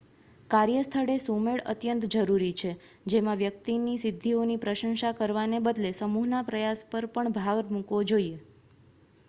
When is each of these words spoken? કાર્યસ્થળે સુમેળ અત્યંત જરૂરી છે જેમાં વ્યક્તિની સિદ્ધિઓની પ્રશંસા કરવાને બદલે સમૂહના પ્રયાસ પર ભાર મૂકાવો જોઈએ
કાર્યસ્થળે 0.49 1.15
સુમેળ 1.21 1.61
અત્યંત 1.73 2.07
જરૂરી 2.13 2.55
છે 2.55 2.71
જેમાં 3.07 3.37
વ્યક્તિની 3.37 3.99
સિદ્ધિઓની 3.99 4.57
પ્રશંસા 4.59 5.13
કરવાને 5.15 5.59
બદલે 5.61 5.91
સમૂહના 5.95 6.43
પ્રયાસ 6.45 6.81
પર 6.89 7.05
ભાર 7.37 7.61
મૂકાવો 7.71 8.01
જોઈએ 8.05 8.41